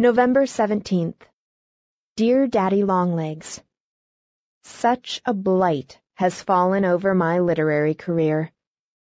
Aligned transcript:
November 0.00 0.42
17th. 0.42 1.22
Dear 2.14 2.46
Daddy 2.46 2.84
Longlegs, 2.84 3.60
Such 4.62 5.20
a 5.24 5.34
blight 5.34 5.98
has 6.14 6.40
fallen 6.40 6.84
over 6.84 7.16
my 7.16 7.40
literary 7.40 7.94
career. 7.94 8.52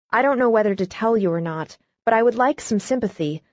I 0.09 0.21
don't 0.21 0.39
know 0.39 0.49
whether 0.49 0.73
to 0.73 0.85
tell 0.85 1.17
you 1.17 1.33
or 1.33 1.41
not, 1.41 1.77
but 2.05 2.13
I 2.13 2.23
would 2.23 2.35
like 2.35 2.61
some 2.61 2.79
sympathy. 2.79 3.43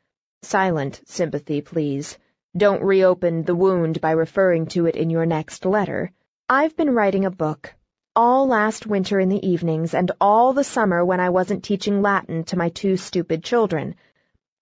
Silent 0.43 1.01
sympathy, 1.07 1.63
please. 1.63 2.17
Don't 2.57 2.85
reopen 2.85 3.43
the 3.43 3.57
wound 3.57 4.01
by 4.01 4.13
referring 4.13 4.67
to 4.67 4.87
it 4.87 4.95
in 4.95 5.11
your 5.11 5.27
next 5.27 5.65
letter. 5.65 6.13
I've 6.49 6.77
been 6.77 6.95
writing 6.95 7.25
a 7.25 7.31
book. 7.45 7.75
All 8.15 8.47
last 8.47 8.87
winter 8.87 9.19
in 9.19 9.31
the 9.31 9.45
evenings 9.45 9.95
and 9.95 10.13
all 10.21 10.53
the 10.53 10.63
summer 10.63 11.05
when 11.05 11.19
I 11.19 11.31
wasn't 11.31 11.65
teaching 11.65 12.03
Latin 12.03 12.45
to 12.45 12.57
my 12.57 12.69
two 12.69 12.97
stupid 12.97 13.43
children. 13.43 13.97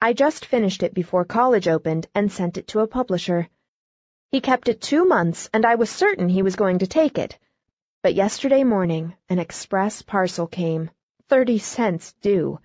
I 0.03 0.15
just 0.15 0.47
finished 0.47 0.83
it 0.83 0.95
before 0.95 1.27
college 1.27 1.69
opened 1.69 2.07
and 2.15 2.33
sent 2.33 2.57
it 2.57 2.69
to 2.69 2.81
a 2.81 2.87
publisher. 2.87 3.49
He 4.31 4.41
kept 4.41 4.69
it 4.69 4.81
two 4.81 5.05
months, 5.05 5.51
and 5.53 5.67
I 5.67 5.75
was 5.75 5.91
certain 5.91 6.31
he 6.31 6.43
was 6.43 6.57
going 6.57 6.79
to 6.79 6.87
take 6.87 7.19
it. 7.19 7.39
But 8.03 8.15
yesterday 8.15 8.65
morning 8.65 9.15
an 9.29 9.39
express 9.39 10.01
parcel 10.01 10.47
came, 10.47 10.91
thirty 11.29 11.59
cents 11.59 12.15
due, 12.23 12.61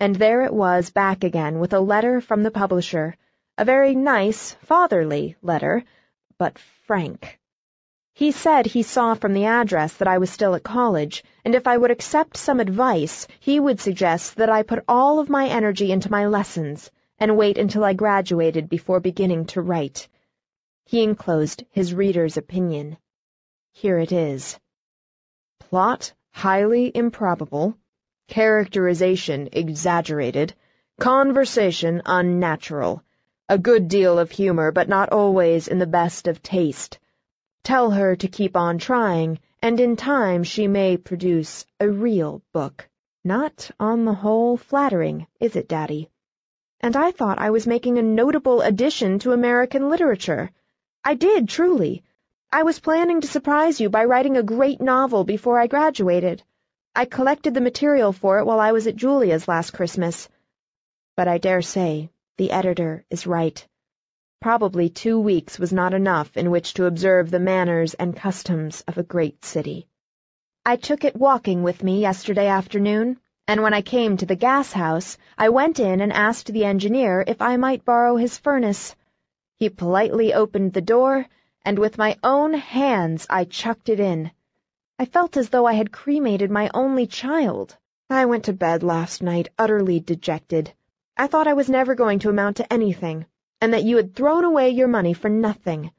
and 0.00 0.16
there 0.16 0.42
it 0.42 0.54
was 0.54 0.88
back 0.88 1.24
again 1.24 1.58
with 1.58 1.74
a 1.74 1.80
letter 1.80 2.22
from 2.22 2.42
the 2.42 2.50
publisher, 2.50 3.16
a 3.58 3.66
very 3.66 3.94
nice, 3.94 4.54
fatherly 4.62 5.36
letter, 5.42 5.84
but 6.38 6.58
frank. 6.86 7.38
He 8.18 8.32
said 8.32 8.66
he 8.66 8.82
saw 8.82 9.14
from 9.14 9.32
the 9.32 9.44
address 9.44 9.92
that 9.94 10.08
I 10.08 10.18
was 10.18 10.28
still 10.28 10.56
at 10.56 10.64
college, 10.64 11.22
and 11.44 11.54
if 11.54 11.68
I 11.68 11.76
would 11.76 11.92
accept 11.92 12.36
some 12.36 12.58
advice, 12.58 13.28
he 13.38 13.60
would 13.60 13.78
suggest 13.78 14.34
that 14.38 14.50
I 14.50 14.64
put 14.64 14.82
all 14.88 15.20
of 15.20 15.28
my 15.30 15.46
energy 15.46 15.92
into 15.92 16.10
my 16.10 16.26
lessons 16.26 16.90
and 17.20 17.36
wait 17.36 17.58
until 17.58 17.84
I 17.84 17.92
graduated 17.92 18.68
before 18.68 18.98
beginning 18.98 19.44
to 19.52 19.62
write. 19.62 20.08
He 20.84 21.04
enclosed 21.04 21.62
his 21.70 21.94
reader's 21.94 22.36
opinion. 22.36 22.96
Here 23.70 24.00
it 24.00 24.10
is. 24.10 24.58
Plot 25.60 26.12
highly 26.32 26.90
improbable, 26.92 27.78
characterization 28.26 29.48
exaggerated, 29.52 30.54
conversation 30.98 32.02
unnatural, 32.04 33.04
a 33.48 33.58
good 33.58 33.86
deal 33.86 34.18
of 34.18 34.32
humor 34.32 34.72
but 34.72 34.88
not 34.88 35.10
always 35.10 35.68
in 35.68 35.78
the 35.78 35.86
best 35.86 36.26
of 36.26 36.42
taste 36.42 36.98
Tell 37.64 37.90
her 37.90 38.16
to 38.16 38.28
keep 38.28 38.56
on 38.56 38.78
trying, 38.78 39.38
and 39.62 39.78
in 39.80 39.96
time 39.96 40.44
she 40.44 40.68
may 40.68 40.96
produce 40.96 41.66
a 41.80 41.88
real 41.88 42.42
book. 42.52 42.88
Not, 43.24 43.70
on 43.78 44.04
the 44.04 44.14
whole, 44.14 44.56
flattering, 44.56 45.26
is 45.40 45.56
it, 45.56 45.68
Daddy? 45.68 46.10
And 46.80 46.96
I 46.96 47.10
thought 47.10 47.38
I 47.38 47.50
was 47.50 47.66
making 47.66 47.98
a 47.98 48.02
notable 48.02 48.62
addition 48.62 49.18
to 49.20 49.32
American 49.32 49.90
literature. 49.90 50.50
I 51.04 51.14
did, 51.14 51.48
truly. 51.48 52.04
I 52.52 52.62
was 52.62 52.80
planning 52.80 53.20
to 53.20 53.26
surprise 53.26 53.80
you 53.80 53.90
by 53.90 54.04
writing 54.04 54.36
a 54.36 54.42
great 54.42 54.80
novel 54.80 55.24
before 55.24 55.58
I 55.58 55.66
graduated. 55.66 56.42
I 56.94 57.04
collected 57.04 57.52
the 57.52 57.60
material 57.60 58.12
for 58.12 58.38
it 58.38 58.46
while 58.46 58.60
I 58.60 58.72
was 58.72 58.86
at 58.86 58.96
Julia's 58.96 59.46
last 59.46 59.72
Christmas. 59.72 60.28
But 61.16 61.28
I 61.28 61.38
dare 61.38 61.62
say 61.62 62.10
the 62.38 62.50
editor 62.50 63.04
is 63.10 63.26
right. 63.26 63.66
Probably 64.40 64.88
two 64.88 65.18
weeks 65.18 65.58
was 65.58 65.72
not 65.72 65.92
enough 65.92 66.36
in 66.36 66.52
which 66.52 66.74
to 66.74 66.86
observe 66.86 67.28
the 67.28 67.40
manners 67.40 67.94
and 67.94 68.14
customs 68.14 68.84
of 68.86 68.96
a 68.96 69.02
great 69.02 69.44
city. 69.44 69.88
I 70.64 70.76
took 70.76 71.04
it 71.04 71.16
walking 71.16 71.64
with 71.64 71.82
me 71.82 72.00
yesterday 72.00 72.46
afternoon, 72.46 73.18
and 73.48 73.62
when 73.62 73.74
I 73.74 73.82
came 73.82 74.16
to 74.16 74.26
the 74.26 74.36
gas 74.36 74.72
house, 74.72 75.18
I 75.36 75.48
went 75.48 75.80
in 75.80 76.00
and 76.00 76.12
asked 76.12 76.52
the 76.52 76.64
engineer 76.64 77.24
if 77.26 77.42
I 77.42 77.56
might 77.56 77.84
borrow 77.84 78.14
his 78.14 78.38
furnace. 78.38 78.94
He 79.56 79.68
politely 79.70 80.32
opened 80.32 80.72
the 80.72 80.82
door, 80.82 81.26
and 81.64 81.76
with 81.76 81.98
my 81.98 82.16
own 82.22 82.54
hands 82.54 83.26
I 83.28 83.44
chucked 83.44 83.88
it 83.88 83.98
in. 83.98 84.30
I 85.00 85.06
felt 85.06 85.36
as 85.36 85.48
though 85.48 85.66
I 85.66 85.72
had 85.72 85.90
cremated 85.90 86.50
my 86.50 86.70
only 86.72 87.08
child. 87.08 87.76
I 88.08 88.24
went 88.26 88.44
to 88.44 88.52
bed 88.52 88.84
last 88.84 89.20
night 89.20 89.48
utterly 89.58 89.98
dejected. 89.98 90.72
I 91.16 91.26
thought 91.26 91.48
I 91.48 91.54
was 91.54 91.68
never 91.68 91.96
going 91.96 92.20
to 92.20 92.30
amount 92.30 92.58
to 92.58 92.72
anything 92.72 93.26
and 93.60 93.72
that 93.72 93.84
you 93.84 93.96
had 93.96 94.14
thrown 94.14 94.44
away 94.44 94.70
your 94.70 94.88
money 94.88 95.12
for 95.12 95.28
nothing. 95.28 95.90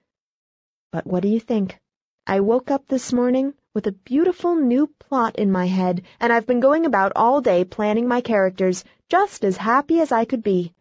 But 0.91 1.05
what 1.05 1.21
do 1.23 1.27
you 1.27 1.39
think? 1.39 1.79
I 2.25 2.39
woke 2.39 2.71
up 2.71 2.87
this 2.87 3.11
morning 3.11 3.53
with 3.73 3.87
a 3.87 3.91
beautiful 3.91 4.55
new 4.55 4.87
plot 4.87 5.35
in 5.37 5.51
my 5.51 5.65
head, 5.65 6.03
and 6.19 6.31
I've 6.31 6.47
been 6.47 6.59
going 6.59 6.85
about 6.85 7.11
all 7.15 7.41
day 7.41 7.63
planning 7.65 8.07
my 8.07 8.21
characters, 8.21 8.83
just 9.09 9.43
as 9.43 9.57
happy 9.57 9.99
as 9.99 10.11
I 10.11 10.25
could 10.25 10.43
be. 10.43 10.73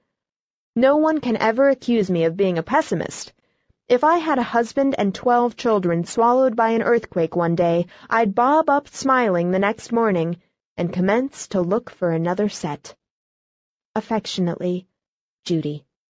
No 0.76 0.96
one 0.96 1.20
can 1.20 1.36
ever 1.36 1.68
accuse 1.68 2.10
me 2.10 2.24
of 2.24 2.36
being 2.36 2.58
a 2.58 2.62
pessimist. 2.62 3.32
If 3.88 4.04
I 4.04 4.18
had 4.18 4.38
a 4.38 4.42
husband 4.42 4.94
and 4.98 5.14
twelve 5.14 5.56
children 5.56 6.04
swallowed 6.04 6.54
by 6.54 6.70
an 6.70 6.82
earthquake 6.82 7.34
one 7.34 7.54
day, 7.54 7.86
I'd 8.08 8.34
bob 8.34 8.68
up 8.68 8.86
smiling 8.88 9.50
the 9.50 9.58
next 9.58 9.92
morning 9.92 10.36
and 10.76 10.92
commence 10.92 11.48
to 11.48 11.60
look 11.60 11.90
for 11.90 12.10
another 12.10 12.48
set. 12.48 12.94
Affectionately, 13.94 14.86
Judy. 15.44 15.84